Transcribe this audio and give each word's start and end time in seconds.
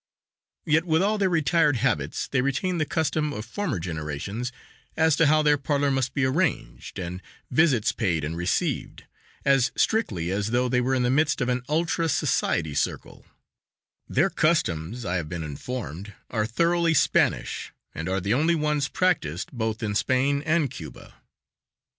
Yet 0.65 0.83
with 0.85 1.03
all 1.03 1.19
their 1.19 1.29
retired 1.29 1.75
habits 1.75 2.27
they 2.27 2.41
retain 2.41 2.79
the 2.79 2.87
"custom" 2.87 3.31
of 3.31 3.45
former 3.45 3.77
generations 3.77 4.51
as 4.97 5.15
to 5.17 5.27
how 5.27 5.43
their 5.43 5.59
parlor 5.59 5.91
must 5.91 6.15
be 6.15 6.25
arranged 6.25 6.97
and 6.97 7.21
visits 7.51 7.91
paid 7.91 8.23
and 8.23 8.35
received, 8.35 9.03
as 9.45 9.71
strictly 9.77 10.33
us 10.33 10.47
though 10.47 10.67
they 10.67 10.81
were 10.81 10.95
in 10.95 11.03
the 11.03 11.11
midst 11.11 11.39
of 11.39 11.49
an 11.49 11.61
ultra 11.69 12.09
society 12.09 12.73
circle; 12.73 13.27
their 14.09 14.31
customs, 14.31 15.05
I 15.05 15.17
have 15.17 15.29
been 15.29 15.43
informed, 15.43 16.15
are 16.31 16.47
thoroughly 16.47 16.95
Spanish 16.95 17.71
and 17.93 18.09
are 18.09 18.19
the 18.19 18.33
only 18.33 18.55
ones 18.55 18.87
practiced 18.87 19.51
both 19.51 19.83
in 19.83 19.93
Spain 19.93 20.41
and 20.47 20.71
Cuba. 20.71 21.13